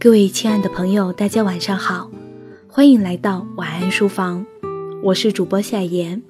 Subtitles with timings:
[0.00, 2.08] 各位亲爱的朋友，大家晚上好，
[2.68, 4.46] 欢迎来到晚安书房，
[5.02, 6.22] 我是主播夏言。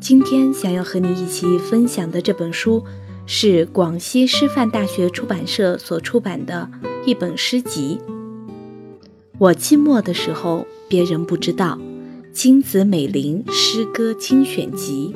[0.00, 2.82] 今天想要和你一起分享的这本书，
[3.24, 6.68] 是广西师范大学出版社所出版的
[7.04, 8.00] 一本诗集。
[9.38, 11.78] 我寂寞的时候，别人不知道，
[12.32, 15.14] 金子美玲诗歌精选集。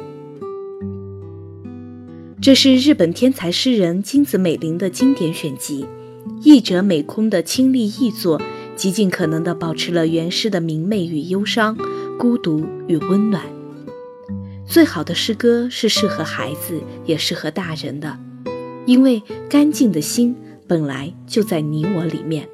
[2.41, 5.84] 这是日本天才诗人金子美玲的经典选集。
[6.43, 8.41] 译者美空的亲历译作，
[8.77, 11.77] 极尽可能地保持了原诗的明媚与忧伤、
[12.19, 13.43] 孤独与温暖。
[14.66, 18.19] 最好的诗歌是适合孩子，也适合大人的，
[18.87, 22.48] 因为干净的心本来就在你我里面。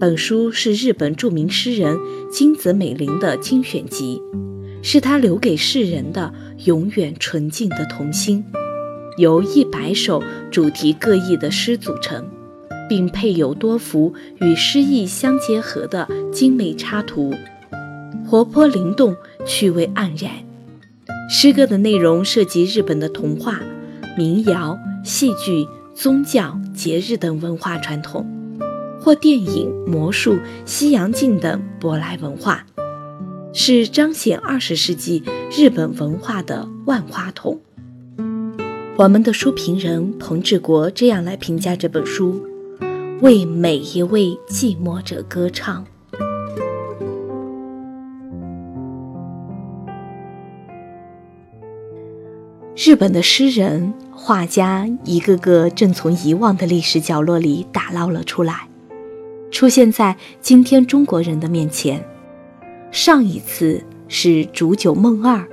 [0.00, 1.98] 本书是日本著名诗人
[2.30, 4.22] 金子美玲的精选集，
[4.80, 6.32] 是他留给世人的
[6.64, 8.44] 永远纯净的童心，
[9.18, 12.24] 由一百首主题各异的诗组成。
[12.88, 17.34] 并配有多幅与诗意相结合的精美插图，
[18.26, 20.32] 活泼灵动，趣味盎然。
[21.30, 23.60] 诗歌的内容涉及日本的童话、
[24.16, 28.26] 民谣、戏剧、宗教、节日等文化传统，
[28.98, 32.64] 或电影、魔术、西洋镜等舶来文化，
[33.52, 35.22] 是彰显二十世纪
[35.54, 37.60] 日本文化的万花筒。
[38.96, 42.47] 我们的书评人彭志国这样来评价这本书。
[43.20, 45.84] 为每一位寂寞者歌唱。
[52.76, 58.68] 日本的诗人、画家一个个正从遗忘的历史角落里打捞了出来，
[59.50, 62.00] 出现在今天中国人的面前。
[62.92, 65.44] 上一次是煮酒梦二，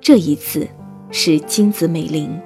[0.00, 0.68] 这一次
[1.10, 2.40] 是金子美玲。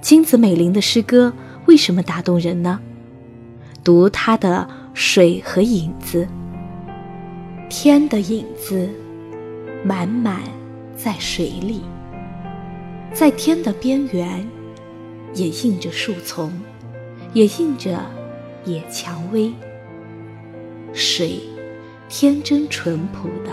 [0.00, 1.32] 金子美玲的诗歌
[1.66, 2.80] 为什么打动人呢？
[3.86, 6.26] 读他的水和影子，
[7.70, 8.90] 天的影子
[9.84, 10.42] 满满
[10.96, 11.82] 在水里，
[13.14, 14.44] 在天的边缘，
[15.34, 16.52] 也映着树丛，
[17.32, 18.04] 也映着
[18.64, 19.54] 野蔷薇。
[20.92, 21.38] 水
[22.08, 23.52] 天真淳朴的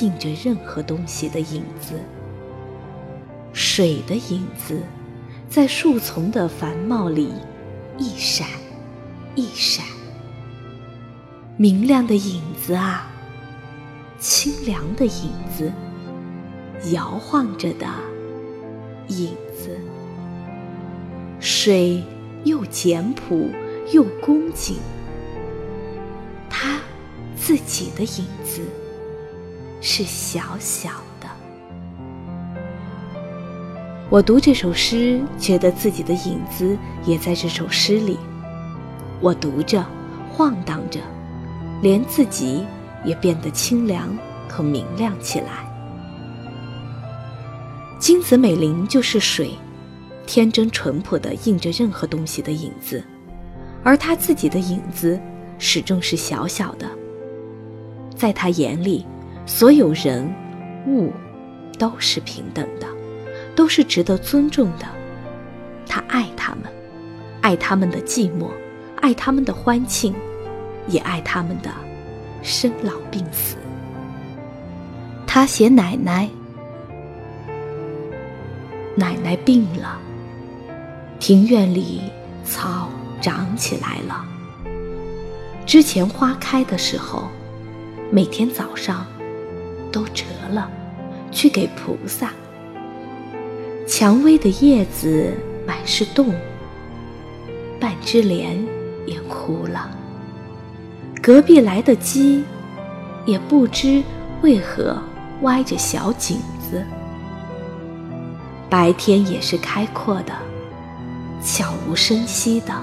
[0.00, 2.00] 映着任何东西的影子，
[3.52, 4.80] 水的影子
[5.50, 7.28] 在树丛的繁茂里
[7.98, 8.48] 一闪。
[9.36, 9.84] 一闪，
[11.56, 13.10] 明亮的影子啊，
[14.20, 15.72] 清凉的影子，
[16.92, 17.86] 摇晃着的
[19.08, 19.76] 影子。
[21.40, 22.00] 水
[22.44, 23.50] 又简朴
[23.92, 24.76] 又恭敬，
[26.48, 26.78] 他
[27.36, 28.62] 自己的影子
[29.80, 30.90] 是小小
[31.20, 31.28] 的。
[34.08, 38.16] 我读这首诗，觉得自己的影子也在这首诗里。
[39.24, 39.82] 我读着，
[40.30, 41.00] 晃荡着，
[41.80, 42.62] 连自己
[43.06, 44.14] 也变得清凉
[44.46, 45.66] 和明亮起来。
[47.98, 49.52] 金子美玲就是水，
[50.26, 53.02] 天真淳朴的映着任何东西的影子，
[53.82, 55.18] 而她自己的影子
[55.58, 56.86] 始终是小小的。
[58.14, 59.06] 在她眼里，
[59.46, 60.30] 所有人
[60.86, 61.10] 物
[61.78, 62.86] 都是平等的，
[63.56, 64.84] 都是值得尊重的。
[65.88, 66.64] 她爱他们，
[67.40, 68.48] 爱他们的寂寞。
[69.04, 70.14] 爱他们的欢庆，
[70.88, 71.70] 也爱他们的
[72.42, 73.56] 生老病死。
[75.26, 76.26] 他写奶奶，
[78.96, 79.98] 奶奶病了，
[81.20, 82.00] 庭院里
[82.46, 82.88] 草
[83.20, 84.24] 长起来了。
[85.66, 87.24] 之前花开的时候，
[88.10, 89.06] 每天早上
[89.92, 90.70] 都折了，
[91.30, 92.32] 去给菩萨。
[93.86, 95.30] 蔷薇的叶子
[95.66, 96.34] 满是洞，
[97.78, 98.66] 半枝莲。
[99.06, 99.90] 也哭了。
[101.22, 102.44] 隔壁来的鸡，
[103.24, 104.02] 也不知
[104.42, 104.96] 为何
[105.42, 106.84] 歪着小颈子。
[108.68, 110.32] 白天也是开阔的，
[111.42, 112.74] 悄无声息的。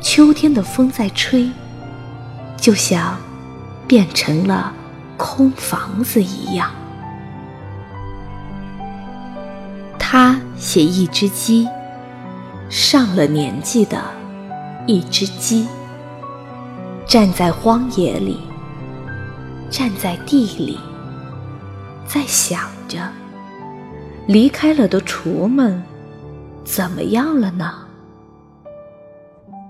[0.00, 1.50] 秋天的风在吹，
[2.56, 3.16] 就像
[3.86, 4.72] 变成了
[5.16, 6.70] 空房子一样。
[9.98, 11.66] 他写一只鸡，
[12.68, 14.02] 上了年纪的。
[14.86, 15.66] 一只鸡
[17.06, 18.38] 站在荒野里，
[19.70, 20.78] 站在地里，
[22.06, 23.10] 在想着
[24.26, 25.82] 离开了的雏们
[26.64, 27.72] 怎么样了呢？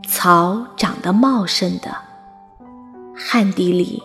[0.08, 1.94] 草长得茂盛的，
[3.14, 4.02] 旱地里，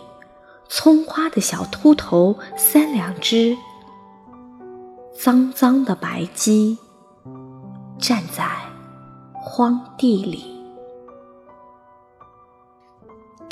[0.68, 3.56] 葱花的小秃头三两只，
[5.12, 6.78] 脏脏的白鸡
[7.98, 8.48] 站在
[9.32, 10.59] 荒地里。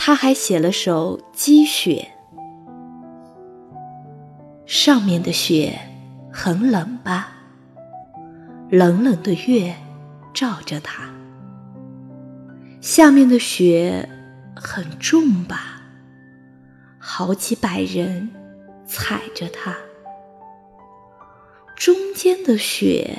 [0.08, 2.08] 他还写了首《积雪》，
[4.64, 5.78] 上面的雪
[6.32, 7.36] 很冷吧？
[8.70, 9.76] 冷冷的月
[10.32, 11.10] 照着它。
[12.80, 14.08] 下面的雪
[14.56, 15.82] 很重吧？
[16.98, 18.30] 好几百人
[18.86, 19.76] 踩着它。
[21.76, 23.14] 中间的雪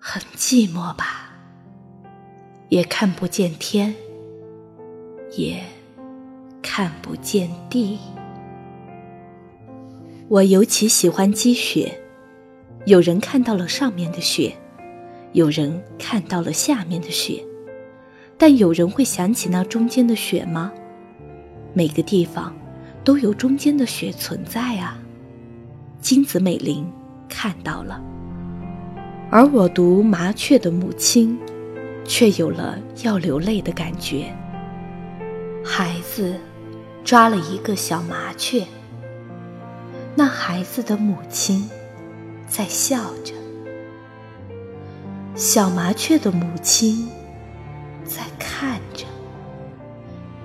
[0.00, 1.30] 很寂寞吧？
[2.68, 3.94] 也看不见天，
[5.36, 5.62] 也
[6.62, 7.98] 看不见地。
[10.28, 11.98] 我尤其喜欢积雪。
[12.84, 14.52] 有人看到了上面的雪，
[15.32, 17.40] 有人看到了下面的雪，
[18.36, 20.72] 但有人会想起那中间的雪吗？
[21.74, 22.52] 每个地方
[23.04, 24.98] 都有中间的雪存在啊。
[26.00, 26.84] 金子美玲
[27.28, 28.02] 看到了，
[29.30, 31.38] 而我读《麻雀的母亲》，
[32.04, 34.34] 却有了要流泪的感觉。
[35.64, 36.38] 孩子
[37.04, 38.66] 抓了一个小麻雀，
[40.14, 41.70] 那孩子的母亲。
[42.48, 43.32] 在笑着，
[45.34, 47.08] 小麻雀的母亲
[48.04, 49.06] 在看着，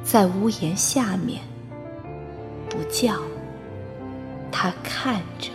[0.05, 1.41] 在屋檐下面
[2.69, 3.15] 不叫，
[4.49, 5.49] 它看着。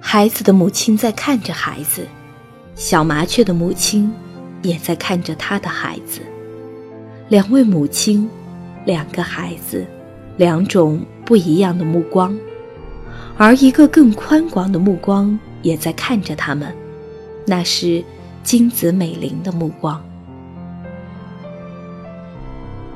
[0.00, 2.06] 孩子的母亲在看着孩子，
[2.76, 4.14] 小麻雀的母亲
[4.62, 6.20] 也在看着他的孩子。
[7.30, 8.28] 两位母亲，
[8.84, 9.86] 两个孩子，
[10.36, 12.36] 两种不一样的目光。
[13.38, 16.74] 而一个更宽广的目光也在看着他们，
[17.46, 18.04] 那是
[18.42, 20.02] 金子美玲的目光。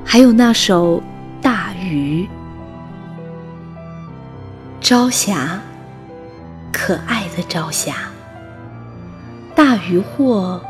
[0.05, 0.99] 还有那首
[1.41, 2.25] 《大鱼》，
[4.81, 5.61] 朝霞，
[6.73, 7.95] 可爱的朝霞。
[9.55, 10.61] 大鱼货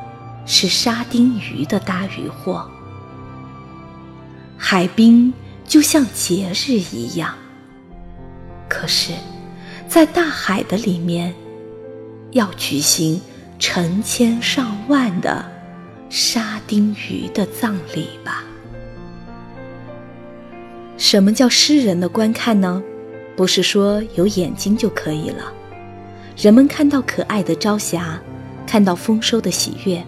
[0.44, 2.68] 是沙丁鱼的大鱼货。
[4.66, 5.30] 海滨
[5.68, 7.34] 就像节日一样，
[8.66, 9.12] 可是。
[9.86, 11.34] 在大海的里面，
[12.30, 13.20] 要举行
[13.58, 15.44] 成千上万的
[16.08, 18.42] 沙丁鱼的葬礼吧？
[20.96, 22.82] 什么叫诗人的观看呢？
[23.36, 25.52] 不是说有眼睛就可以了。
[26.38, 28.18] 人们看到可爱的朝霞，
[28.66, 30.02] 看到丰收的喜悦，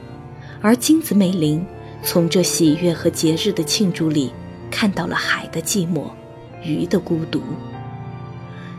[0.62, 1.64] 而金子美玲
[2.02, 4.32] 从这喜悦和节日的庆祝里，
[4.70, 6.10] 看到了海的寂寞，
[6.62, 7.42] 鱼的孤独。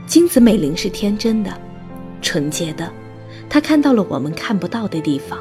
[0.06, 1.52] 金子美玲是天真的、
[2.22, 2.92] 纯洁的，
[3.50, 5.40] 她看到了我们看不到的地方，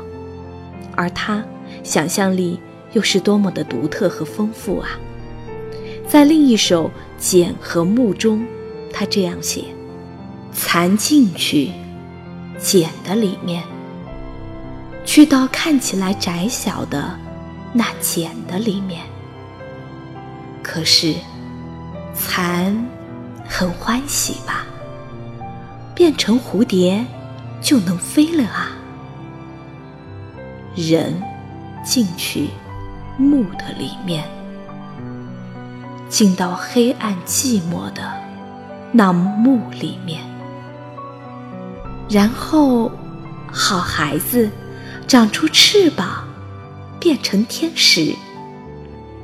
[0.96, 1.44] 而她
[1.82, 2.58] 想象力
[2.92, 4.88] 又是多么的独特和丰富啊！
[6.08, 6.88] 在另一首
[7.18, 8.46] 《简和木》中，
[8.92, 9.64] 他这样写
[10.54, 11.72] ：“蚕进去，
[12.58, 13.62] 简的里面，
[15.04, 17.18] 去到看起来窄小的
[17.72, 19.02] 那简的里面。
[20.66, 21.14] 可是，
[22.12, 22.76] 蚕。”
[23.48, 24.66] 很欢喜吧？
[25.94, 27.06] 变成蝴蝶
[27.62, 28.72] 就能飞了啊！
[30.74, 31.22] 人
[31.84, 32.48] 进去
[33.16, 34.24] 墓的里面，
[36.08, 38.12] 进到黑暗寂寞的
[38.90, 40.20] 那墓里面，
[42.10, 42.90] 然后
[43.52, 44.50] 好孩子
[45.06, 46.24] 长出翅膀，
[46.98, 48.12] 变成天使，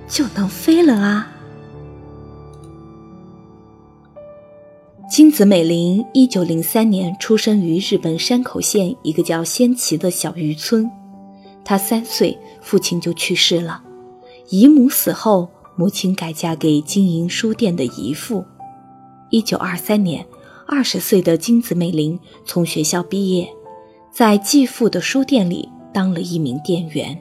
[0.09, 1.26] 就能飞了啊！
[5.12, 10.90] 金子美玲一九零三年出生于日本山口县一个叫仙崎的小渔村。
[11.62, 13.83] 她三岁，父亲就去世了。
[14.49, 18.42] 姨母死后，母亲改嫁给经营书店的姨父。
[19.28, 20.25] 一九二三年，
[20.66, 23.47] 二十岁的金子美玲从学校毕业，
[24.11, 27.21] 在继父的书店里当了一名店员。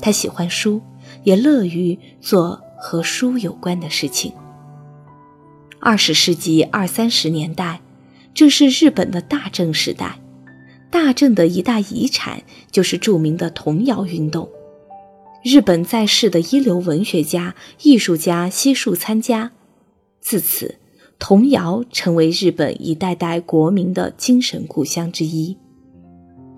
[0.00, 0.80] 她喜欢书，
[1.24, 4.32] 也乐于做和书有关的事情。
[5.82, 7.80] 二十世纪二三十年代，
[8.34, 10.20] 正是日本的大正时代。
[10.90, 14.48] 大正的一大遗产就是著名的童谣运动。
[15.42, 19.52] 日本在世的一流文学家、艺术家悉数参加，
[20.20, 20.76] 自此，
[21.18, 25.56] 童谣成为日本一代代国民的精神故乡之一。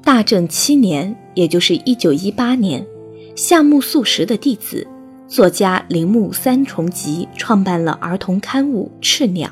[0.03, 2.85] 大正七年，也就是一九一八年，
[3.37, 4.89] 夏目漱石的弟子。
[5.33, 9.49] 作家铃木三重吉创办了儿童刊物《赤鸟》，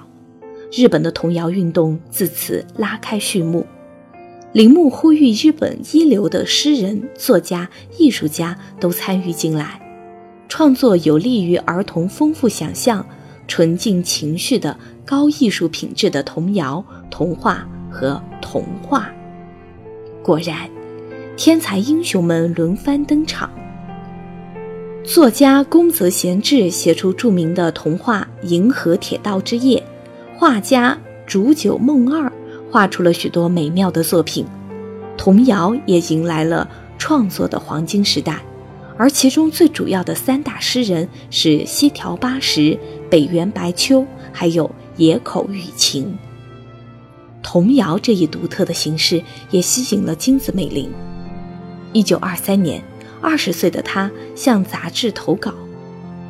[0.79, 3.65] 日本的童谣运动自此拉开序幕。
[4.53, 9.81] 铃木呼吁日本一流的诗人、作家、艺术家都参与进来，
[10.51, 13.03] 创作有利于儿童丰富想象、
[13.49, 19.11] 纯净情绪的高艺术品质的童谣、童话和童话。
[20.23, 20.69] 果然，
[21.39, 23.51] 天才英雄们轮番登场。
[25.05, 29.83] 作家宫泽贤治写出著名的童话《银河铁道之夜》，
[30.39, 32.31] 画家竹久梦二
[32.71, 34.45] 画出了许多美妙的作品，
[35.17, 38.41] 童谣也迎来了创作的黄金时代。
[38.99, 42.79] 而其中最主要的三大诗人是西条八十、
[43.09, 46.15] 北原白秋，还有野口雨晴。
[47.43, 50.91] 童谣这一独特的形式也吸引了金子美玲。
[51.95, 52.83] 一九二三年。
[53.23, 55.53] 二十岁的他向杂志投稿，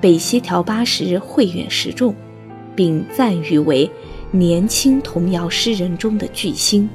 [0.01, 2.15] 被西条八十慧远识中，
[2.75, 3.89] 并赞誉为
[4.33, 6.89] 年轻童谣诗人中的巨星。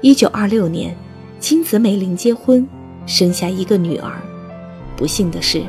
[0.00, 0.96] 一九二六年，
[1.38, 2.66] 金子美玲结婚，
[3.04, 4.12] 生下一个女儿。
[4.96, 5.62] 不幸的是，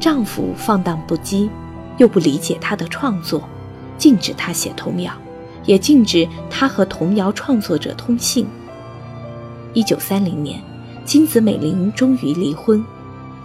[0.00, 1.50] 丈夫放荡不羁，
[1.98, 3.46] 又不理解她的创作，
[3.98, 5.12] 禁止她写童谣，
[5.64, 8.46] 也禁止她和童谣创作者通信。
[9.74, 10.58] 一九三零年。
[11.04, 12.82] 金子美玲终于离婚，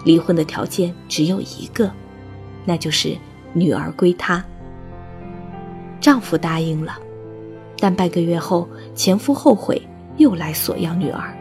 [0.05, 1.91] 离婚的条件只有一个，
[2.65, 3.17] 那就是
[3.53, 4.43] 女儿归她。
[5.99, 6.97] 丈夫答应了，
[7.77, 9.81] 但半个月后，前夫后悔，
[10.17, 11.35] 又来索要女儿。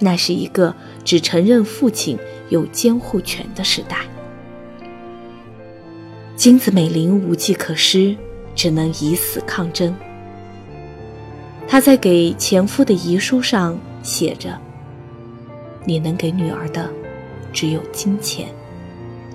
[0.00, 0.74] 那是一个
[1.04, 3.98] 只承认父亲有监护权的时代。
[6.34, 8.14] 金子美玲无计可施，
[8.54, 9.94] 只能以死抗争。
[11.68, 14.60] 她在给前夫的遗书上写着。
[15.86, 16.90] 你能给女儿的，
[17.52, 18.48] 只有金钱，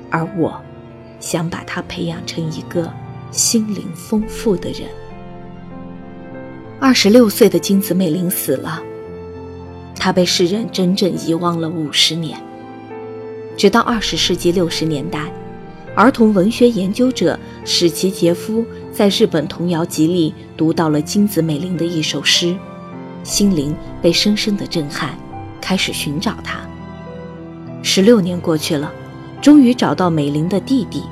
[0.09, 0.61] 而我，
[1.19, 2.91] 想把她培养成一个
[3.31, 4.81] 心灵丰富的人。
[6.77, 8.83] 二十六岁的金子美玲死了，
[9.95, 12.37] 她被世人整整遗忘了五十年。
[13.55, 15.31] 直到二十世纪六十年代，
[15.95, 22.53] 儿童文学研究者史奇杰夫在日本童谣集里读到了金子美玲的一首诗，
[23.23, 25.17] 心灵被深深的震撼。
[25.61, 26.59] 开始寻找他。
[27.83, 28.91] 十六年过去了，
[29.41, 31.03] 终于找到美玲的弟弟，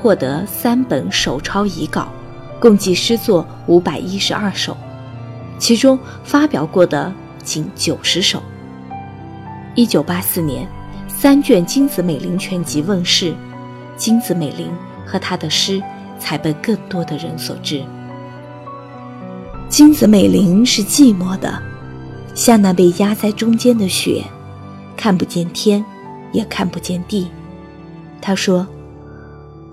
[0.00, 2.08] 获得三本手抄遗稿，
[2.58, 4.76] 共计诗作五百一十二首，
[5.58, 7.12] 其中发表过的
[7.42, 8.42] 仅九十首。
[9.74, 10.66] 一九八四年，
[11.06, 13.32] 三卷金子美玲全集问世，
[13.96, 14.70] 金子美玲
[15.06, 15.80] 和她的诗
[16.18, 17.82] 才被更多的人所知。
[19.68, 21.62] 金子美玲是寂寞的。
[22.38, 24.22] 像那被压在中间的雪，
[24.96, 25.84] 看不见天，
[26.30, 27.26] 也看不见地。
[28.20, 28.64] 他说：“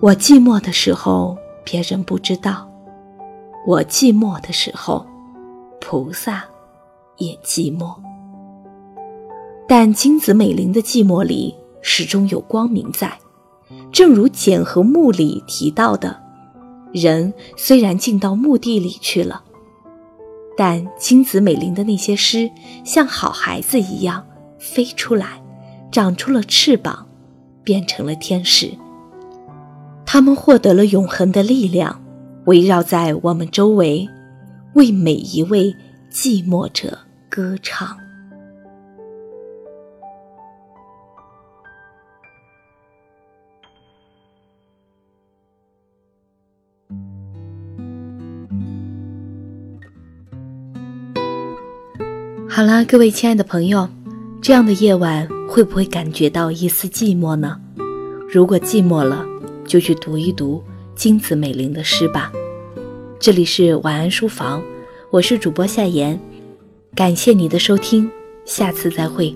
[0.02, 2.68] 我寂寞的时候，别人不知道；
[3.68, 5.06] 我寂寞的时候，
[5.80, 6.44] 菩萨
[7.18, 7.94] 也寂寞。
[9.68, 11.54] 但金子美玲的寂寞里，
[11.84, 13.16] 始终有光明在。
[13.92, 16.20] 正如简和墓里提到的，
[16.92, 19.44] 人虽然进到墓地里去了。”
[20.58, 22.50] 但金子美玲的那些诗，
[22.84, 24.26] 像好孩子一样
[24.58, 25.42] 飞出来，
[25.92, 27.08] 长出了翅膀，
[27.64, 28.72] 变成了天使。
[30.06, 32.02] 他们获得了永恒的力量，
[32.46, 34.08] 围绕在我们周围，
[34.76, 35.76] 为每一位
[36.12, 38.05] 寂寞者歌唱。
[52.56, 53.86] 好啦，各位亲爱的朋友，
[54.42, 57.60] 这样的夜晚会不会感觉到一丝寂寞呢？
[58.32, 59.26] 如果寂寞了，
[59.68, 60.64] 就去读一读
[60.96, 62.32] 金子美玲的诗吧。
[63.20, 64.64] 这里是晚安书房，
[65.12, 66.18] 我是主播夏言，
[66.96, 68.10] 感谢你的收听，
[68.46, 69.36] 下次再会。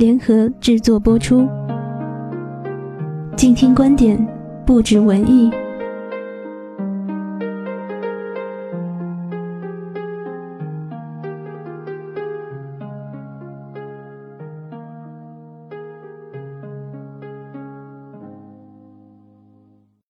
[0.00, 1.46] 联合制作播出，
[3.36, 4.18] 静听观点，
[4.64, 5.50] 不止文艺。